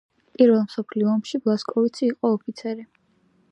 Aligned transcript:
პირველ 0.37 0.63
მსოფლიო 0.69 1.11
ომში 1.17 1.41
ბლასკოვიცი 1.43 2.03
იყო 2.09 2.35
ოფიცერი. 2.39 2.89